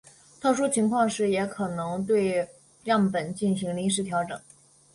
[0.39, 2.49] 特殊情况时也可能对
[2.85, 4.35] 样本进行临时调整。